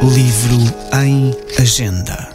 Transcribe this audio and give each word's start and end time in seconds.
Livro 0.00 0.58
em 0.94 1.36
Agenda. 1.60 2.28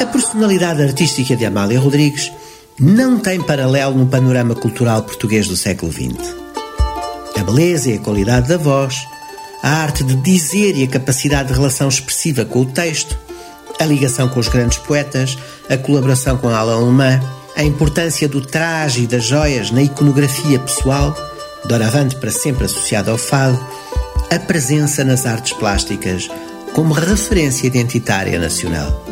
A 0.00 0.06
personalidade 0.06 0.82
artística 0.82 1.34
de 1.34 1.44
Amália 1.44 1.80
Rodrigues 1.80 2.30
não 2.78 3.18
tem 3.18 3.42
paralelo 3.42 3.96
no 3.96 4.06
panorama 4.06 4.54
cultural 4.54 5.02
português 5.02 5.48
do 5.48 5.56
século 5.56 5.92
XX. 5.92 6.43
A 7.36 7.42
beleza 7.42 7.90
e 7.90 7.94
a 7.94 7.98
qualidade 7.98 8.48
da 8.48 8.56
voz, 8.56 9.06
a 9.62 9.68
arte 9.68 10.04
de 10.04 10.14
dizer 10.16 10.76
e 10.76 10.84
a 10.84 10.88
capacidade 10.88 11.48
de 11.48 11.54
relação 11.54 11.88
expressiva 11.88 12.44
com 12.44 12.60
o 12.60 12.66
texto, 12.66 13.18
a 13.80 13.84
ligação 13.84 14.28
com 14.28 14.38
os 14.40 14.48
grandes 14.48 14.78
poetas, 14.78 15.36
a 15.68 15.76
colaboração 15.76 16.36
com 16.36 16.48
Alain 16.48 16.76
Alemã, 16.76 17.20
a 17.56 17.64
importância 17.64 18.28
do 18.28 18.40
traje 18.40 19.02
e 19.02 19.06
das 19.06 19.24
joias 19.24 19.70
na 19.70 19.82
iconografia 19.82 20.58
pessoal, 20.58 21.16
doravante 21.64 22.16
para 22.16 22.30
sempre 22.30 22.64
associada 22.64 23.10
ao 23.10 23.18
fado, 23.18 23.58
a 24.30 24.38
presença 24.38 25.04
nas 25.04 25.26
artes 25.26 25.52
plásticas 25.54 26.28
como 26.72 26.92
referência 26.92 27.66
identitária 27.66 28.38
nacional. 28.38 29.04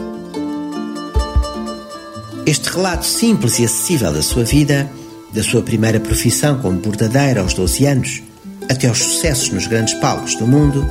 Este 2.45 2.71
relato 2.71 3.07
simples 3.07 3.59
e 3.59 3.65
acessível 3.65 4.13
da 4.13 4.23
sua 4.23 4.43
vida 4.43 4.91
da 5.33 5.43
sua 5.43 5.63
primeira 5.63 5.99
profissão 5.99 6.59
como 6.59 6.79
bordadeira 6.79 7.41
aos 7.41 7.55
12 7.55 7.87
anos 7.87 8.23
até 8.71 8.89
aos 8.89 8.99
sucessos 8.99 9.51
nos 9.51 9.67
grandes 9.67 9.95
palcos 9.95 10.35
do 10.37 10.47
mundo, 10.47 10.87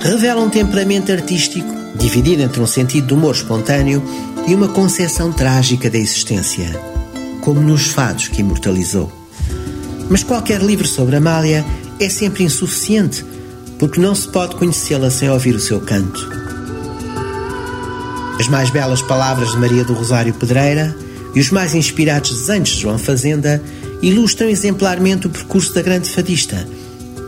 revela 0.00 0.42
um 0.42 0.50
temperamento 0.50 1.12
artístico 1.12 1.68
dividido 1.96 2.42
entre 2.42 2.60
um 2.60 2.66
sentido 2.66 3.06
de 3.06 3.14
humor 3.14 3.34
espontâneo 3.34 4.02
e 4.46 4.54
uma 4.54 4.68
concepção 4.68 5.32
trágica 5.32 5.88
da 5.88 5.98
existência, 5.98 6.68
como 7.40 7.60
nos 7.60 7.86
fados 7.86 8.28
que 8.28 8.40
imortalizou. 8.40 9.10
Mas 10.10 10.22
qualquer 10.22 10.60
livro 10.60 10.86
sobre 10.86 11.16
Amália 11.16 11.64
é 11.98 12.08
sempre 12.08 12.44
insuficiente, 12.44 13.24
porque 13.78 14.00
não 14.00 14.14
se 14.14 14.28
pode 14.28 14.56
conhecê-la 14.56 15.10
sem 15.10 15.30
ouvir 15.30 15.54
o 15.54 15.60
seu 15.60 15.80
canto. 15.80 16.28
As 18.38 18.48
mais 18.48 18.68
belas 18.70 19.00
palavras 19.00 19.52
de 19.52 19.58
Maria 19.58 19.84
do 19.84 19.94
Rosário 19.94 20.34
Pedreira 20.34 20.94
e 21.34 21.40
os 21.40 21.50
mais 21.50 21.74
inspirados 21.74 22.30
desenhos 22.30 22.68
de 22.70 22.80
João 22.80 22.98
Fazenda 22.98 23.62
ilustram 24.00 24.48
exemplarmente 24.48 25.26
o 25.26 25.30
percurso 25.30 25.74
da 25.74 25.82
grande 25.82 26.08
fadista, 26.08 26.66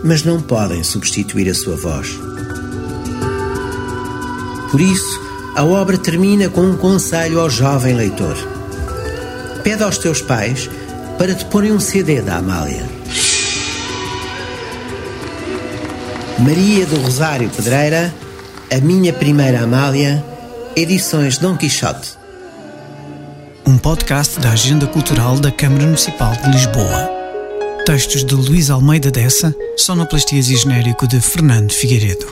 mas 0.05 0.23
não 0.23 0.41
podem 0.41 0.85
substituir 0.85 1.49
a 1.49 1.55
sua 1.55 1.77
voz. 1.77 2.09
Por 4.71 4.81
isso, 4.81 5.21
a 5.57 5.65
obra 5.65 5.97
termina 5.97 6.49
com 6.49 6.61
um 6.61 6.77
conselho 6.77 7.41
ao 7.41 7.51
jovem 7.51 7.95
leitor. 7.95 8.37
Pede 9.65 9.83
aos 9.83 9.99
teus 9.99 10.21
pais 10.21 10.69
para 11.19 11.35
te 11.35 11.45
porem 11.47 11.73
um 11.73 11.81
CD 11.81 12.21
da 12.21 12.37
Amália. 12.37 12.85
Maria 16.39 16.85
do 16.85 17.01
Rosário 17.01 17.49
Pedreira, 17.49 18.15
A 18.71 18.77
Minha 18.77 19.13
Primeira 19.13 19.63
Amália, 19.63 20.23
Edições 20.77 21.39
Dom 21.39 21.57
Quixote 21.57 22.26
um 23.67 23.77
podcast 23.77 24.39
da 24.39 24.51
Agenda 24.51 24.87
Cultural 24.87 25.41
da 25.41 25.51
Câmara 25.51 25.85
Municipal 25.85 26.33
de 26.37 26.51
Lisboa. 26.51 27.11
Textos 27.85 28.25
de 28.25 28.35
Luís 28.35 28.71
Almeida 28.71 29.11
Dessa, 29.11 29.55
sonoplastias 29.77 30.49
e 30.49 30.57
genérico 30.57 31.07
de 31.07 31.21
Fernando 31.21 31.73
Figueiredo. 31.73 32.27